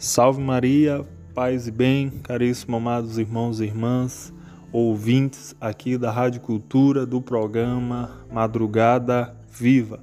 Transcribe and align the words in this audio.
Salve 0.00 0.40
Maria, 0.40 1.04
paz 1.34 1.66
e 1.66 1.72
bem, 1.72 2.08
caríssimos 2.22 2.76
amados 2.76 3.18
irmãos 3.18 3.58
e 3.58 3.64
irmãs, 3.64 4.32
ouvintes 4.70 5.56
aqui 5.60 5.98
da 5.98 6.12
Rádio 6.12 6.40
Cultura 6.40 7.04
do 7.04 7.20
programa 7.20 8.24
Madrugada 8.30 9.34
Viva, 9.50 9.98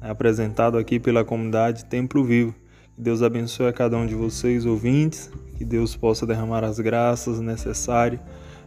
apresentado 0.00 0.78
aqui 0.78 0.98
pela 0.98 1.26
comunidade 1.26 1.84
Templo 1.84 2.24
Vivo. 2.24 2.54
Que 2.96 3.02
Deus 3.02 3.22
abençoe 3.22 3.66
a 3.66 3.72
cada 3.74 3.98
um 3.98 4.06
de 4.06 4.14
vocês, 4.14 4.64
ouvintes, 4.64 5.30
que 5.58 5.64
Deus 5.66 5.94
possa 5.94 6.26
derramar 6.26 6.64
as 6.64 6.80
graças 6.80 7.38
necessárias 7.38 8.22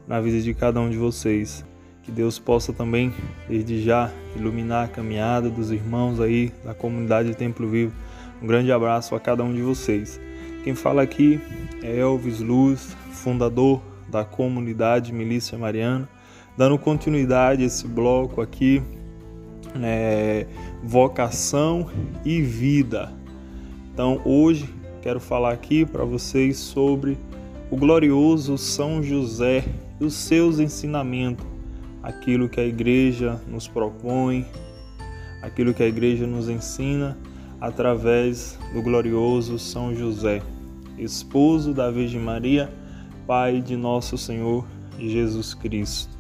na 0.07 0.21
vida 0.21 0.39
de 0.39 0.54
cada 0.54 0.80
um 0.80 0.91
de 0.91 0.98
vocês. 0.98 1.66
Que 2.04 2.12
Deus 2.12 2.38
possa 2.38 2.71
também, 2.71 3.12
desde 3.50 3.82
já, 3.82 4.12
iluminar 4.36 4.86
a 4.86 4.88
caminhada 4.88 5.50
dos 5.50 5.71
irmãos 5.71 6.19
aí 6.19 6.54
da 6.64 6.75
comunidade 6.75 7.33
Templo 7.33 7.68
Vivo. 7.68 7.93
Um 8.39 8.46
grande 8.46 8.71
abraço 8.71 9.15
a 9.15 9.19
cada 9.19 9.43
um 9.43 9.51
de 9.51 9.64
vocês. 9.64 10.23
Quem 10.65 10.74
fala 10.74 11.04
aqui 11.04 11.39
é 11.83 12.00
Elvis 12.00 12.39
Luz, 12.39 12.97
fundador 13.11 13.83
da 14.10 14.25
comunidade 14.25 15.14
Milícia 15.14 15.55
Mariana, 15.60 16.10
dando 16.57 16.75
continuidade 16.79 17.61
a 17.61 17.68
esse 17.68 17.88
bloco 17.88 18.41
aqui, 18.41 18.82
é, 19.79 20.47
vocação 20.83 21.88
e 22.25 22.41
vida. 22.41 23.14
Então 23.93 24.19
hoje 24.25 24.68
quero 25.04 25.19
falar 25.19 25.54
aqui 25.54 25.86
para 25.86 26.04
vocês 26.04 26.57
sobre 26.57 27.16
o 27.69 27.77
glorioso 27.77 28.57
São 28.57 29.04
José 29.04 29.63
e 30.02 30.04
os 30.04 30.16
seus 30.16 30.57
ensinamentos, 30.57 31.46
aquilo 32.02 32.50
que 32.50 32.59
a 32.59 32.66
igreja 32.66 33.39
nos 33.47 33.67
propõe, 33.67 34.44
aquilo 35.44 35.75
que 35.75 35.83
a 35.83 35.88
igreja 35.88 36.25
nos 36.25 36.50
ensina 36.50 37.16
através 37.61 38.58
do 38.73 38.81
glorioso 38.81 39.59
São 39.59 39.93
José 39.93 40.41
esposo 40.97 41.73
da 41.73 41.91
Virgem 41.91 42.19
Maria, 42.19 42.71
pai 43.27 43.61
de 43.61 43.75
nosso 43.75 44.17
Senhor 44.17 44.65
Jesus 44.99 45.53
Cristo. 45.53 46.15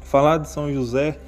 Falar 0.00 0.38
de 0.38 0.48
São 0.48 0.72
José 0.72 1.18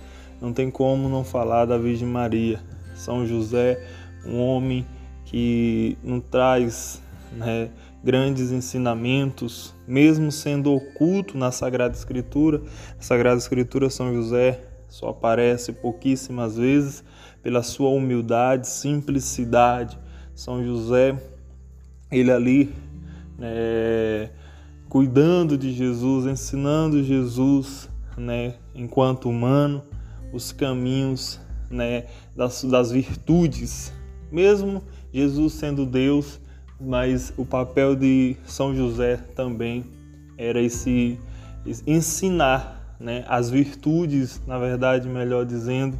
não 0.40 0.52
tem 0.52 0.70
como 0.70 1.08
não 1.08 1.24
falar 1.24 1.64
da 1.64 1.78
Virgem 1.78 2.08
Maria. 2.08 2.60
São 2.94 3.26
José, 3.26 3.82
um 4.24 4.40
homem 4.40 4.86
que 5.24 5.98
não 6.02 6.20
traz 6.20 7.02
né, 7.32 7.70
grandes 8.02 8.52
ensinamentos, 8.52 9.74
mesmo 9.86 10.30
sendo 10.30 10.72
oculto 10.72 11.36
na 11.36 11.50
Sagrada 11.50 11.94
Escritura. 11.94 12.62
Na 12.96 13.02
Sagrada 13.02 13.38
Escritura, 13.38 13.90
São 13.90 14.14
José 14.14 14.60
só 14.88 15.08
aparece 15.08 15.72
pouquíssimas 15.72 16.56
vezes 16.56 17.04
pela 17.42 17.62
sua 17.62 17.90
humildade, 17.90 18.68
simplicidade. 18.68 19.98
São 20.34 20.64
José 20.64 21.16
ele 22.10 22.30
ali 22.30 22.74
é, 23.40 24.30
cuidando 24.88 25.58
de 25.58 25.72
Jesus, 25.72 26.26
ensinando 26.26 27.02
Jesus, 27.02 27.88
né, 28.16 28.54
enquanto 28.74 29.28
humano, 29.28 29.82
os 30.32 30.52
caminhos 30.52 31.40
né, 31.70 32.04
das, 32.34 32.64
das 32.64 32.90
virtudes, 32.90 33.92
mesmo 34.30 34.82
Jesus 35.12 35.54
sendo 35.54 35.84
Deus, 35.84 36.40
mas 36.80 37.32
o 37.36 37.44
papel 37.44 37.96
de 37.96 38.36
São 38.44 38.74
José 38.74 39.16
também 39.34 39.84
era 40.36 40.60
esse, 40.60 41.18
esse 41.64 41.82
ensinar 41.86 42.96
né, 43.00 43.24
as 43.28 43.50
virtudes, 43.50 44.40
na 44.46 44.58
verdade, 44.58 45.08
melhor 45.08 45.44
dizendo, 45.44 45.98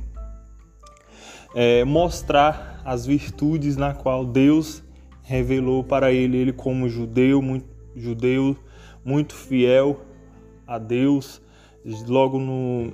é, 1.54 1.84
mostrar 1.84 2.80
as 2.84 3.06
virtudes 3.06 3.76
na 3.76 3.94
qual 3.94 4.24
Deus 4.24 4.82
revelou 5.26 5.82
para 5.82 6.12
ele, 6.12 6.36
ele 6.38 6.52
como 6.52 6.88
judeu, 6.88 7.42
muito, 7.42 7.66
judeu, 7.96 8.56
muito 9.04 9.34
fiel 9.34 10.00
a 10.64 10.78
Deus. 10.78 11.42
Logo 12.06 12.38
no 12.38 12.92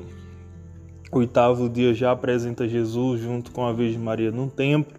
oitavo 1.12 1.68
dia 1.68 1.92
já 1.92 2.10
apresenta 2.10 2.66
Jesus 2.66 3.20
junto 3.20 3.52
com 3.52 3.66
a 3.66 3.72
Virgem 3.72 4.00
Maria 4.00 4.30
no 4.30 4.48
templo. 4.48 4.98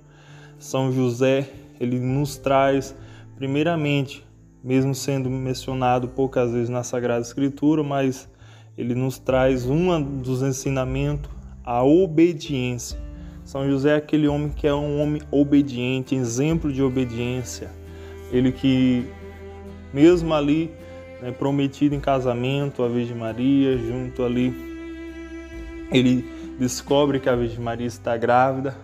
São 0.59 0.91
José, 0.91 1.49
ele 1.79 1.99
nos 1.99 2.37
traz, 2.37 2.95
primeiramente, 3.35 4.23
mesmo 4.63 4.93
sendo 4.93 5.27
mencionado 5.27 6.07
poucas 6.09 6.51
vezes 6.51 6.69
na 6.69 6.83
Sagrada 6.83 7.21
Escritura, 7.21 7.83
mas 7.83 8.29
ele 8.77 8.93
nos 8.93 9.17
traz 9.17 9.67
um 9.67 10.19
dos 10.21 10.43
ensinamentos, 10.43 11.31
a 11.63 11.83
obediência. 11.83 13.02
São 13.45 13.69
José 13.69 13.91
é 13.91 13.95
aquele 13.95 14.27
homem 14.27 14.49
que 14.49 14.65
é 14.65 14.73
um 14.73 15.01
homem 15.01 15.21
obediente, 15.29 16.15
exemplo 16.15 16.71
de 16.71 16.81
obediência. 16.81 17.69
Ele 18.31 18.51
que, 18.51 19.05
mesmo 19.93 20.33
ali, 20.33 20.71
né, 21.21 21.31
prometido 21.31 21.93
em 21.93 21.99
casamento 21.99 22.83
à 22.83 22.87
Virgem 22.87 23.15
Maria, 23.15 23.77
junto 23.77 24.23
ali, 24.23 24.53
ele 25.91 26.25
descobre 26.57 27.19
que 27.19 27.29
a 27.29 27.35
Virgem 27.35 27.59
Maria 27.59 27.87
está 27.87 28.15
grávida. 28.15 28.75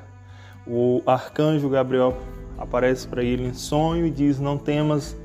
O 0.67 1.01
arcanjo 1.05 1.69
Gabriel 1.69 2.17
aparece 2.57 3.07
para 3.07 3.23
ele 3.23 3.47
em 3.47 3.53
sonho 3.53 4.05
e 4.05 4.11
diz: 4.11 4.39
Não 4.39 4.57
temas, 4.57 5.15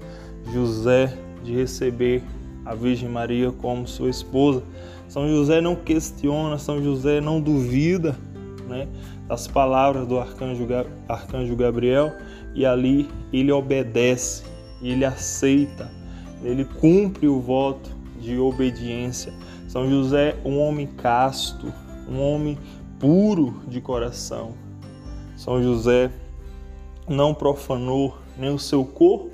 José, 0.53 1.13
de 1.43 1.55
receber 1.55 2.23
a 2.65 2.75
Virgem 2.75 3.09
Maria 3.09 3.51
como 3.53 3.87
sua 3.87 4.09
esposa. 4.09 4.63
São 5.09 5.29
José 5.29 5.61
não 5.61 5.77
questiona, 5.77 6.57
São 6.57 6.83
José 6.83 7.21
não 7.21 7.41
duvida, 7.41 8.17
né? 8.69 8.89
as 9.29 9.47
palavras 9.47 10.07
do 10.07 10.19
arcanjo, 10.19 10.67
arcanjo 11.09 11.57
Gabriel 11.57 12.13
e 12.55 12.65
ali 12.65 13.09
ele 13.33 13.51
obedece, 13.51 14.45
ele 14.83 15.05
aceita, 15.05 15.91
ele 16.43 16.65
cumpre 16.65 17.27
o 17.27 17.41
voto 17.41 17.91
de 18.21 18.39
obediência. 18.39 19.33
São 19.69 19.89
José, 19.89 20.37
um 20.45 20.59
homem 20.59 20.87
casto, 20.87 21.73
um 22.09 22.21
homem 22.21 22.59
puro 22.99 23.63
de 23.67 23.81
coração. 23.81 24.53
São 25.37 25.63
José 25.63 26.11
não 27.09 27.35
profanou 27.35 28.17
nem 28.39 28.51
o 28.51 28.59
seu 28.59 28.85
corpo 28.85 29.31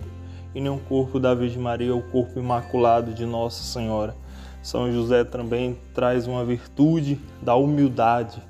e 0.54 0.60
nem 0.60 0.70
o 0.70 0.78
corpo 0.78 1.20
da 1.20 1.34
Virgem 1.34 1.60
Maria, 1.60 1.94
o 1.94 2.02
corpo 2.02 2.38
imaculado 2.38 3.12
de 3.12 3.24
Nossa 3.24 3.62
Senhora. 3.62 4.14
São 4.62 4.92
José 4.92 5.24
também 5.24 5.78
traz 5.94 6.26
uma 6.26 6.44
virtude 6.44 7.18
da 7.42 7.54
humildade, 7.54 8.42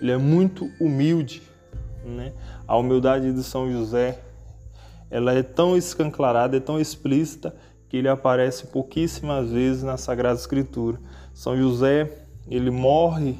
ele 0.00 0.12
é 0.12 0.16
muito 0.16 0.70
humilde, 0.80 1.42
né? 2.04 2.32
A 2.66 2.76
humildade 2.76 3.32
de 3.32 3.42
São 3.42 3.70
José, 3.70 4.20
ela 5.10 5.32
é 5.32 5.42
tão 5.42 5.76
escanclarada, 5.76 6.56
é 6.56 6.60
tão 6.60 6.80
explícita 6.80 7.54
que 7.88 7.96
ele 7.96 8.08
aparece 8.08 8.68
pouquíssimas 8.68 9.50
vezes 9.50 9.82
na 9.82 9.96
Sagrada 9.96 10.38
Escritura. 10.38 10.98
São 11.34 11.56
José, 11.56 12.10
ele 12.48 12.70
morre 12.70 13.36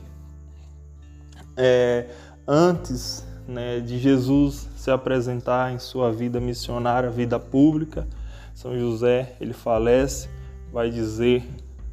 é, 1.57 2.07
antes 2.47 3.25
né, 3.47 3.81
de 3.81 3.99
Jesus 3.99 4.69
se 4.77 4.91
apresentar 4.91 5.73
em 5.73 5.79
sua 5.79 6.13
vida 6.13 6.41
missionária, 6.41 7.11
vida 7.11 7.39
pública. 7.39 8.07
São 8.55 8.79
José, 8.79 9.37
ele 9.41 9.53
falece, 9.53 10.29
vai 10.73 10.91
dizer 10.91 11.45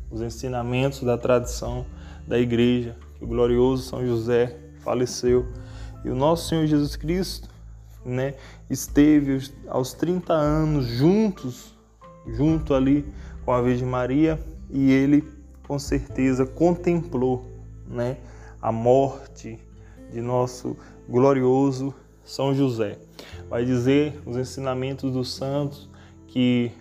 os 0.09 0.21
ensinamentos 0.21 1.03
da 1.03 1.17
tradição 1.17 1.85
da 2.27 2.39
igreja, 2.39 2.95
que 3.17 3.23
o 3.23 3.27
glorioso 3.27 3.83
São 3.83 4.05
José 4.05 4.55
faleceu 4.79 5.45
e 6.05 6.09
o 6.09 6.15
nosso 6.15 6.49
Senhor 6.49 6.65
Jesus 6.67 6.95
Cristo, 6.95 7.49
né, 8.05 8.35
esteve 8.69 9.51
aos 9.67 9.93
30 9.93 10.33
anos 10.33 10.85
juntos, 10.85 11.75
junto 12.25 12.73
ali 12.73 13.05
com 13.43 13.51
a 13.51 13.61
Virgem 13.61 13.87
Maria 13.87 14.39
e 14.69 14.91
ele 14.91 15.27
com 15.67 15.77
certeza 15.77 16.45
contemplou, 16.45 17.45
né, 17.85 18.17
a 18.61 18.71
morte 18.71 19.59
de 20.11 20.21
nosso 20.21 20.77
glorioso 21.09 21.93
São 22.23 22.53
José. 22.53 22.97
Vai 23.49 23.65
dizer 23.65 24.21
os 24.25 24.37
ensinamentos 24.37 25.11
dos 25.11 25.33
santos 25.33 25.89
que 26.27 26.71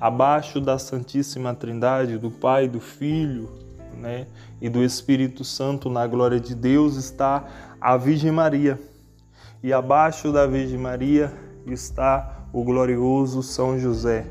abaixo 0.00 0.60
da 0.60 0.78
Santíssima 0.78 1.54
Trindade, 1.54 2.18
do 2.18 2.30
Pai, 2.30 2.68
do 2.68 2.80
Filho 2.80 3.63
né, 3.94 4.26
e 4.60 4.68
do 4.68 4.82
Espírito 4.82 5.44
Santo 5.44 5.88
na 5.88 6.06
glória 6.06 6.40
de 6.40 6.54
Deus 6.54 6.96
está 6.96 7.44
a 7.80 7.96
Virgem 7.96 8.32
Maria. 8.32 8.78
E 9.62 9.72
abaixo 9.72 10.32
da 10.32 10.46
Virgem 10.46 10.78
Maria 10.78 11.32
está 11.66 12.46
o 12.52 12.62
glorioso 12.62 13.42
São 13.42 13.78
José. 13.78 14.26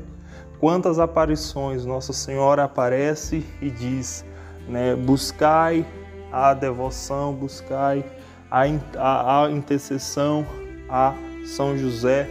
Quantas 0.60 0.98
aparições 0.98 1.84
Nossa 1.84 2.12
Senhora 2.12 2.64
aparece 2.64 3.44
e 3.60 3.70
diz, 3.70 4.24
né, 4.68 4.94
buscai 4.94 5.84
a 6.32 6.54
devoção, 6.54 7.34
buscai 7.34 8.04
a, 8.50 8.62
a, 8.96 9.44
a 9.44 9.50
intercessão 9.50 10.46
a 10.88 11.14
São 11.44 11.76
José, 11.76 12.28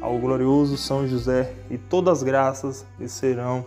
ao 0.00 0.18
glorioso 0.18 0.76
São 0.76 1.06
José, 1.06 1.52
e 1.70 1.76
todas 1.76 2.18
as 2.18 2.22
graças 2.22 2.86
lhe 2.98 3.08
serão 3.08 3.64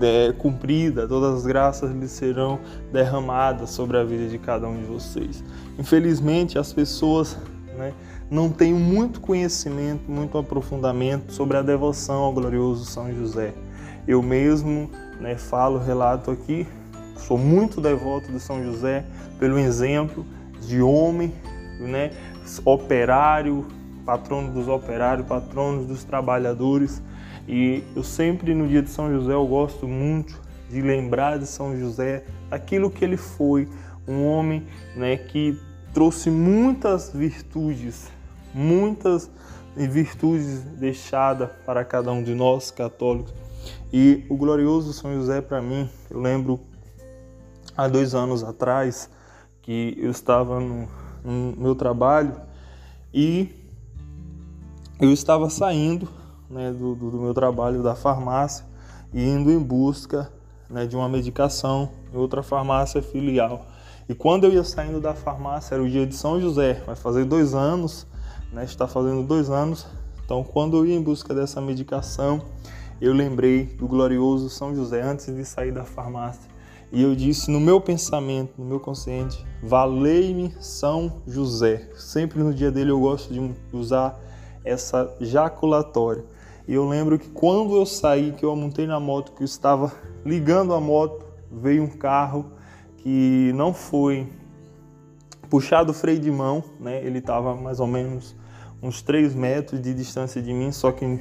é, 0.00 0.32
cumprida, 0.32 1.06
todas 1.06 1.38
as 1.38 1.46
graças 1.46 1.90
lhe 1.90 2.08
serão 2.08 2.58
derramadas 2.92 3.70
sobre 3.70 3.96
a 3.96 4.04
vida 4.04 4.28
de 4.28 4.38
cada 4.38 4.68
um 4.68 4.80
de 4.80 4.86
vocês. 4.86 5.42
Infelizmente, 5.78 6.58
as 6.58 6.72
pessoas 6.72 7.36
né, 7.76 7.92
não 8.30 8.50
tenho 8.50 8.76
muito 8.76 9.20
conhecimento, 9.20 10.10
muito 10.10 10.36
aprofundamento 10.36 11.32
sobre 11.32 11.56
a 11.56 11.62
devoção 11.62 12.22
ao 12.22 12.32
glorioso 12.32 12.84
São 12.84 13.14
José. 13.14 13.54
Eu 14.06 14.22
mesmo 14.22 14.90
né, 15.20 15.36
falo, 15.36 15.78
relato 15.78 16.30
aqui, 16.30 16.66
sou 17.16 17.38
muito 17.38 17.80
devoto 17.80 18.30
de 18.30 18.40
São 18.40 18.62
José 18.62 19.04
pelo 19.38 19.58
exemplo 19.58 20.24
de 20.60 20.80
homem, 20.80 21.32
né, 21.78 22.10
operário, 22.64 23.66
patrono 24.04 24.52
dos 24.52 24.68
operários, 24.68 25.26
patrono 25.26 25.84
dos 25.84 26.04
trabalhadores. 26.04 27.02
E 27.46 27.84
eu 27.94 28.02
sempre 28.02 28.54
no 28.54 28.66
dia 28.66 28.82
de 28.82 28.90
São 28.90 29.10
José 29.12 29.32
eu 29.32 29.46
gosto 29.46 29.86
muito 29.86 30.40
de 30.68 30.82
lembrar 30.82 31.38
de 31.38 31.46
São 31.46 31.78
José, 31.78 32.24
aquilo 32.50 32.90
que 32.90 33.04
ele 33.04 33.16
foi, 33.16 33.68
um 34.06 34.26
homem 34.26 34.66
né, 34.96 35.16
que 35.16 35.58
trouxe 35.94 36.30
muitas 36.30 37.12
virtudes, 37.12 38.10
muitas 38.52 39.30
virtudes 39.76 40.62
deixadas 40.62 41.50
para 41.64 41.84
cada 41.84 42.10
um 42.10 42.22
de 42.22 42.34
nós 42.34 42.70
católicos. 42.70 43.32
E 43.92 44.24
o 44.28 44.36
glorioso 44.36 44.92
São 44.92 45.14
José, 45.14 45.40
para 45.40 45.62
mim, 45.62 45.88
eu 46.10 46.20
lembro 46.20 46.60
há 47.76 47.86
dois 47.86 48.14
anos 48.14 48.42
atrás 48.42 49.08
que 49.62 49.96
eu 50.00 50.10
estava 50.10 50.60
no, 50.60 50.88
no 51.24 51.54
meu 51.56 51.74
trabalho 51.74 52.34
e 53.12 53.48
eu 55.00 55.12
estava 55.12 55.50
saindo 55.50 56.08
né, 56.50 56.72
do, 56.72 56.94
do, 56.94 57.18
meu 57.18 57.34
trabalho 57.34 57.82
da 57.82 57.94
farmácia 57.94 58.64
e 59.12 59.22
indo 59.22 59.50
em 59.50 59.58
busca 59.58 60.30
né, 60.68 60.86
de 60.86 60.96
uma 60.96 61.08
medicação 61.08 61.90
em 62.12 62.16
outra 62.16 62.42
farmácia 62.42 63.02
filial. 63.02 63.66
E 64.08 64.14
quando 64.14 64.44
eu 64.44 64.52
ia 64.52 64.64
saindo 64.64 65.00
da 65.00 65.14
farmácia, 65.14 65.74
era 65.74 65.82
o 65.82 65.88
dia 65.88 66.06
de 66.06 66.14
São 66.14 66.40
José, 66.40 66.82
vai 66.86 66.94
fazer 66.94 67.24
dois 67.24 67.54
anos, 67.54 68.06
né, 68.52 68.64
está 68.64 68.86
fazendo 68.86 69.22
dois 69.22 69.50
anos. 69.50 69.86
Então, 70.24 70.42
quando 70.42 70.76
eu 70.76 70.86
ia 70.86 70.94
em 70.94 71.02
busca 71.02 71.34
dessa 71.34 71.60
medicação, 71.60 72.42
eu 73.00 73.12
lembrei 73.12 73.64
do 73.64 73.86
glorioso 73.86 74.48
São 74.48 74.74
José 74.74 75.02
antes 75.02 75.26
de 75.26 75.44
sair 75.44 75.72
da 75.72 75.84
farmácia. 75.84 76.56
E 76.92 77.02
eu 77.02 77.14
disse 77.16 77.50
no 77.50 77.60
meu 77.60 77.80
pensamento, 77.80 78.52
no 78.56 78.64
meu 78.64 78.78
consciente, 78.78 79.44
valei-me 79.62 80.54
São 80.60 81.20
José. 81.26 81.90
Sempre 81.96 82.42
no 82.42 82.54
dia 82.54 82.70
dele 82.70 82.90
eu 82.90 83.00
gosto 83.00 83.32
de 83.32 83.54
usar 83.72 84.18
essa 84.64 85.14
jaculatória. 85.20 86.24
E 86.68 86.74
eu 86.74 86.88
lembro 86.88 87.18
que 87.18 87.28
quando 87.28 87.76
eu 87.76 87.86
saí, 87.86 88.32
que 88.32 88.44
eu 88.44 88.54
montei 88.56 88.86
na 88.86 88.98
moto, 88.98 89.32
que 89.32 89.42
eu 89.42 89.44
estava 89.44 89.92
ligando 90.24 90.74
a 90.74 90.80
moto, 90.80 91.24
veio 91.50 91.82
um 91.82 91.88
carro 91.88 92.46
que 92.96 93.52
não 93.54 93.72
foi 93.72 94.28
puxado 95.48 95.92
o 95.92 95.94
freio 95.94 96.18
de 96.18 96.30
mão, 96.30 96.64
né? 96.80 97.04
Ele 97.04 97.18
estava 97.18 97.54
mais 97.54 97.78
ou 97.78 97.86
menos 97.86 98.34
uns 98.82 99.00
3 99.00 99.34
metros 99.34 99.80
de 99.80 99.94
distância 99.94 100.42
de 100.42 100.52
mim, 100.52 100.72
só 100.72 100.90
que 100.90 101.20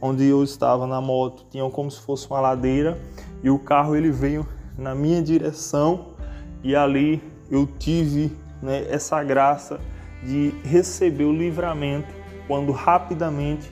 onde 0.00 0.24
eu 0.24 0.44
estava 0.44 0.86
na 0.86 1.00
moto 1.00 1.44
tinha 1.50 1.68
como 1.70 1.90
se 1.90 2.00
fosse 2.00 2.28
uma 2.30 2.40
ladeira 2.40 2.98
e 3.42 3.50
o 3.50 3.58
carro 3.58 3.96
ele 3.96 4.10
veio 4.10 4.46
na 4.76 4.94
minha 4.94 5.20
direção 5.20 6.14
e 6.62 6.76
ali 6.76 7.22
eu 7.50 7.66
tive 7.66 8.32
né, 8.62 8.86
essa 8.88 9.22
graça 9.24 9.80
de 10.22 10.50
receber 10.64 11.24
o 11.24 11.32
livramento 11.32 12.08
quando 12.46 12.72
rapidamente 12.72 13.70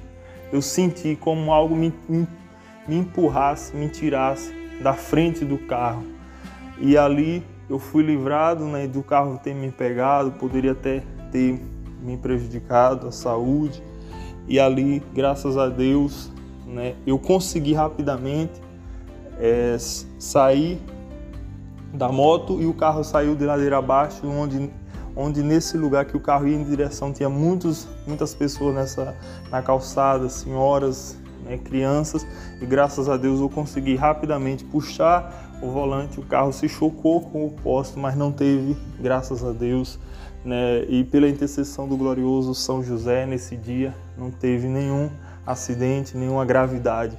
eu 0.52 0.62
senti 0.62 1.16
como 1.16 1.52
algo 1.52 1.74
me, 1.74 1.92
me, 2.08 2.26
empurrasse, 2.88 3.74
me 3.76 3.88
tirasse 3.88 4.54
da 4.82 4.92
frente 4.92 5.44
do 5.44 5.58
carro. 5.58 6.04
E 6.78 6.96
ali 6.96 7.44
eu 7.68 7.78
fui 7.78 8.02
livrado 8.02 8.64
né, 8.64 8.86
do 8.86 9.02
carro 9.02 9.38
ter 9.42 9.54
me 9.54 9.70
pegado, 9.70 10.32
poderia 10.32 10.72
até 10.72 11.02
ter 11.32 11.60
me 12.02 12.16
prejudicado 12.16 13.08
a 13.08 13.12
saúde. 13.12 13.82
E 14.48 14.60
ali, 14.60 15.02
graças 15.12 15.56
a 15.56 15.68
Deus, 15.68 16.30
né, 16.66 16.94
eu 17.06 17.18
consegui 17.18 17.74
rapidamente 17.74 18.60
é, 19.38 19.76
sair 20.18 20.80
da 21.92 22.10
moto 22.10 22.60
e 22.60 22.66
o 22.66 22.74
carro 22.74 23.02
saiu 23.02 23.34
de 23.34 23.44
ladeira 23.44 23.78
abaixo, 23.78 24.26
onde 24.26 24.70
onde 25.16 25.42
nesse 25.42 25.78
lugar 25.78 26.04
que 26.04 26.16
o 26.16 26.20
carro 26.20 26.46
ia 26.46 26.54
em 26.54 26.62
direção 26.62 27.12
tinha 27.12 27.28
muitos, 27.28 27.88
muitas 28.06 28.34
pessoas 28.34 28.74
nessa 28.74 29.16
na 29.50 29.62
calçada, 29.62 30.28
senhoras, 30.28 31.16
né, 31.44 31.56
crianças, 31.56 32.26
e 32.60 32.66
graças 32.66 33.08
a 33.08 33.16
Deus 33.16 33.40
eu 33.40 33.48
consegui 33.48 33.96
rapidamente 33.96 34.64
puxar 34.64 35.58
o 35.62 35.70
volante, 35.70 36.20
o 36.20 36.22
carro 36.22 36.52
se 36.52 36.68
chocou 36.68 37.22
com 37.22 37.46
o 37.46 37.50
poste, 37.50 37.98
mas 37.98 38.14
não 38.14 38.30
teve, 38.30 38.76
graças 39.00 39.42
a 39.42 39.52
Deus, 39.52 39.98
né, 40.44 40.84
e 40.88 41.02
pela 41.04 41.28
intercessão 41.28 41.88
do 41.88 41.96
glorioso 41.96 42.54
São 42.54 42.82
José 42.82 43.24
nesse 43.24 43.56
dia 43.56 43.94
não 44.18 44.30
teve 44.30 44.68
nenhum 44.68 45.08
acidente, 45.46 46.16
nenhuma 46.16 46.44
gravidade. 46.44 47.16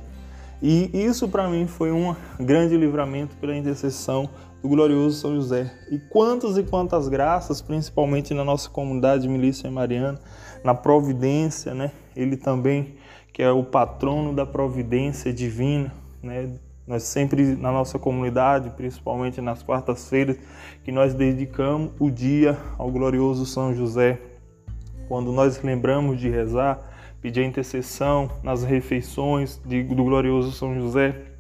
E 0.61 0.89
isso 0.93 1.27
para 1.27 1.47
mim 1.47 1.67
foi 1.67 1.91
um 1.91 2.15
grande 2.39 2.75
livramento 2.75 3.35
pela 3.37 3.55
intercessão 3.55 4.29
do 4.67 4.75
glorioso 4.75 5.17
São 5.17 5.33
José. 5.33 5.71
E 5.89 5.97
quantas 5.97 6.57
e 6.57 6.63
quantas 6.63 7.07
graças, 7.07 7.61
principalmente 7.61 8.33
na 8.33 8.43
nossa 8.43 8.69
comunidade 8.69 9.27
Milícia 9.27 9.71
Mariana, 9.71 10.19
na 10.61 10.73
providência, 10.73 11.73
né? 11.73 11.91
Ele 12.13 12.35
também 12.35 12.95
que 13.31 13.41
é 13.41 13.51
o 13.51 13.63
patrono 13.63 14.33
da 14.33 14.45
providência 14.45 15.31
divina, 15.31 15.93
né? 16.21 16.49
Nós 16.85 17.03
sempre 17.03 17.55
na 17.55 17.71
nossa 17.71 17.99
comunidade, 17.99 18.69
principalmente 18.71 19.41
nas 19.41 19.61
quartas-feiras, 19.63 20.37
que 20.83 20.91
nós 20.91 21.13
dedicamos 21.13 21.91
o 21.99 22.09
dia 22.09 22.57
ao 22.77 22.89
glorioso 22.91 23.45
São 23.45 23.73
José. 23.73 24.19
Quando 25.07 25.31
nós 25.31 25.61
lembramos 25.61 26.19
de 26.19 26.29
rezar, 26.29 26.79
pedir 27.21 27.41
a 27.41 27.45
intercessão 27.45 28.29
nas 28.43 28.63
refeições 28.63 29.57
do 29.57 30.03
glorioso 30.03 30.51
São 30.51 30.73
José, 30.75 31.36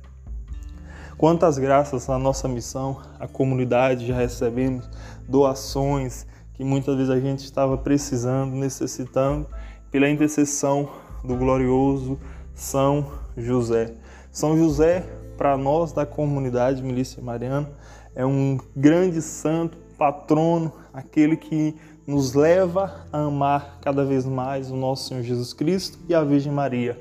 Quantas 1.17 1.57
graças 1.57 2.05
na 2.05 2.19
nossa 2.19 2.47
missão, 2.47 3.01
a 3.19 3.27
comunidade 3.27 4.05
já 4.05 4.15
recebemos 4.15 4.87
doações 5.27 6.27
que 6.53 6.63
muitas 6.63 6.95
vezes 6.95 7.09
a 7.09 7.19
gente 7.19 7.43
estava 7.43 7.75
precisando, 7.75 8.55
necessitando, 8.55 9.47
pela 9.89 10.07
intercessão 10.07 10.87
do 11.23 11.35
glorioso 11.35 12.19
São 12.53 13.13
José. 13.35 13.95
São 14.31 14.55
José, 14.59 15.03
para 15.35 15.57
nós 15.57 15.91
da 15.91 16.05
comunidade 16.05 16.83
Milícia 16.83 17.19
Mariana, 17.19 17.67
é 18.13 18.23
um 18.23 18.59
grande 18.75 19.19
santo, 19.19 19.75
patrono, 19.97 20.71
aquele 20.93 21.35
que 21.35 21.75
nos 22.05 22.35
leva 22.35 23.07
a 23.11 23.21
amar 23.21 23.79
cada 23.81 24.05
vez 24.05 24.23
mais 24.23 24.69
o 24.69 24.75
nosso 24.75 25.09
Senhor 25.09 25.23
Jesus 25.23 25.51
Cristo 25.51 25.97
e 26.07 26.13
a 26.13 26.23
Virgem 26.23 26.51
Maria. 26.51 26.95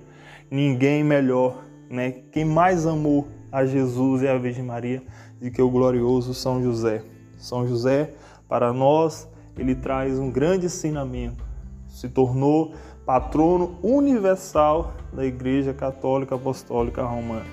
Ninguém 0.50 1.04
melhor, 1.04 1.65
né? 1.88 2.11
Quem 2.33 2.45
mais 2.45 2.87
amou 2.87 3.28
a 3.50 3.64
Jesus 3.64 4.23
e 4.23 4.28
a 4.28 4.37
Virgem 4.37 4.64
Maria 4.64 5.02
de 5.40 5.50
que 5.50 5.62
o 5.62 5.71
glorioso 5.71 6.35
São 6.35 6.62
José. 6.62 7.02
São 7.37 7.66
José, 7.66 8.14
para 8.49 8.73
nós, 8.73 9.28
ele 9.57 9.75
traz 9.75 10.19
um 10.19 10.31
grande 10.31 10.66
ensinamento. 10.66 11.45
Se 11.88 12.09
tornou 12.09 12.75
patrono 13.05 13.78
universal 13.83 14.95
da 15.12 15.25
Igreja 15.25 15.73
Católica 15.73 16.35
Apostólica 16.35 17.02
Romana. 17.02 17.47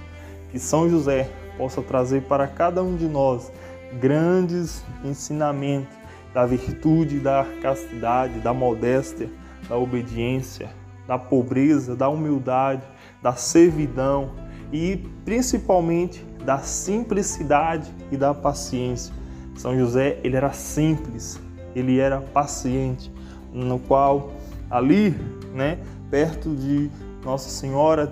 Que 0.52 0.60
São 0.60 0.90
José 0.90 1.30
possa 1.58 1.82
trazer 1.82 2.24
para 2.24 2.48
cada 2.48 2.84
um 2.84 2.96
de 2.96 3.08
nós 3.08 3.52
grandes 4.00 4.84
ensinamentos 5.04 5.96
da 6.34 6.46
virtude, 6.46 7.20
da 7.20 7.46
castidade, 7.62 8.40
da 8.40 8.54
modéstia, 8.54 9.30
da 9.70 9.78
obediência, 9.78 10.70
da 11.08 11.18
pobreza, 11.18 11.96
da 11.96 12.10
humildade, 12.10 12.82
da 13.24 13.34
servidão, 13.34 14.32
e 14.72 14.98
principalmente 15.24 16.26
da 16.46 16.60
simplicidade 16.60 17.90
e 18.12 18.18
da 18.18 18.34
paciência. 18.34 19.14
São 19.56 19.78
José, 19.78 20.20
ele 20.24 20.36
era 20.36 20.52
simples, 20.52 21.40
ele 21.76 22.00
era 22.00 22.20
paciente, 22.20 23.12
no 23.54 23.80
qual 23.80 24.34
ali, 24.70 25.12
né, 25.54 25.78
perto 26.10 26.56
de 26.56 26.90
Nossa 27.24 27.50
Senhora 27.50 28.12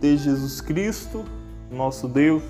de 0.00 0.16
Jesus 0.16 0.60
Cristo, 0.60 1.24
nosso 1.70 2.06
Deus, 2.06 2.42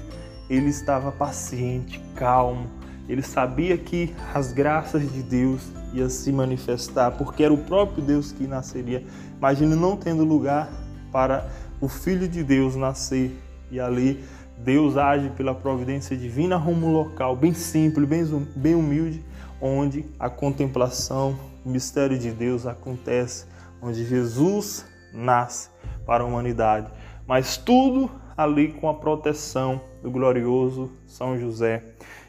ele 0.49 0.69
estava 0.69 1.11
paciente, 1.11 2.01
calmo. 2.15 2.67
Ele 3.09 3.23
sabia 3.23 3.79
que 3.79 4.15
as 4.35 4.53
graças 4.53 5.11
de 5.11 5.23
Deus 5.23 5.63
iam 5.95 6.09
se 6.09 6.31
manifestar, 6.33 7.13
porque 7.13 7.43
era 7.43 7.55
o 7.55 7.59
próprio 7.59 8.03
Deus 8.05 8.33
que 8.33 8.47
nasceria. 8.47 9.05
Imagine 9.39 9.75
não 9.75 9.97
tendo 9.97 10.25
lugar 10.25 10.69
para 11.13 11.49
o 11.81 11.89
Filho 11.89 12.29
de 12.29 12.43
Deus 12.43 12.77
nascer 12.77 13.37
e 13.71 13.81
ali 13.81 14.25
Deus 14.59 14.97
age 14.97 15.31
pela 15.31 15.55
providência 15.55 16.17
divina 16.17 16.57
rumo 16.57 16.87
um 16.87 16.93
local 16.93 17.37
bem 17.37 17.53
simples, 17.53 18.09
bem, 18.09 18.25
bem 18.57 18.75
humilde, 18.75 19.23
onde 19.61 20.05
a 20.19 20.31
contemplação, 20.31 21.39
o 21.65 21.69
mistério 21.69 22.19
de 22.19 22.31
Deus 22.31 22.67
acontece, 22.67 23.47
onde 23.83 24.05
Jesus 24.05 24.87
nasce 25.13 25.69
para 26.07 26.25
a 26.25 26.27
humanidade. 26.27 26.91
Mas 27.27 27.57
tudo 27.57 28.11
ali 28.37 28.73
com 28.73 28.89
a 28.89 28.95
proteção 28.95 29.81
do 30.03 30.11
glorioso 30.11 30.91
São 31.07 31.39
José. 31.39 31.83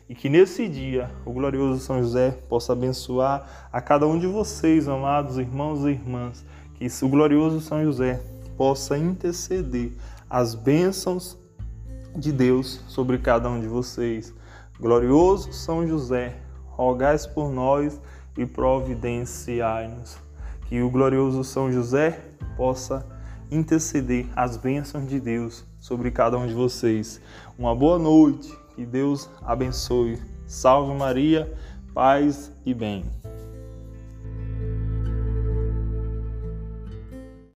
E 0.09 0.15
que 0.15 0.29
nesse 0.29 0.67
dia 0.67 1.11
o 1.25 1.31
glorioso 1.31 1.81
São 1.81 2.01
José 2.01 2.31
possa 2.49 2.73
abençoar 2.73 3.69
a 3.71 3.81
cada 3.81 4.07
um 4.07 4.17
de 4.17 4.25
vocês, 4.25 4.87
amados 4.87 5.37
irmãos 5.37 5.85
e 5.85 5.89
irmãs. 5.89 6.45
Que 6.75 6.87
o 7.03 7.09
glorioso 7.09 7.59
São 7.59 7.83
José 7.83 8.21
possa 8.57 8.97
interceder 8.97 9.91
as 10.29 10.55
bênçãos 10.55 11.37
de 12.15 12.31
Deus 12.31 12.81
sobre 12.87 13.17
cada 13.19 13.49
um 13.49 13.59
de 13.59 13.67
vocês. 13.67 14.33
Glorioso 14.79 15.53
São 15.53 15.87
José, 15.87 16.35
rogais 16.65 17.25
por 17.25 17.51
nós 17.51 18.01
e 18.37 18.45
providenciai-nos. 18.45 20.17
Que 20.67 20.81
o 20.81 20.89
glorioso 20.89 21.43
São 21.43 21.71
José 21.71 22.19
possa 22.57 23.05
interceder 23.49 24.27
as 24.35 24.57
bênçãos 24.57 25.07
de 25.07 25.19
Deus 25.19 25.63
sobre 25.79 26.11
cada 26.11 26.37
um 26.37 26.47
de 26.47 26.53
vocês. 26.53 27.21
Uma 27.57 27.75
boa 27.75 27.97
noite. 27.97 28.57
Que 28.75 28.85
Deus 28.85 29.29
abençoe. 29.41 30.21
Salve 30.45 30.93
Maria, 30.93 31.51
paz 31.93 32.51
e 32.63 32.73
bem. 32.73 33.03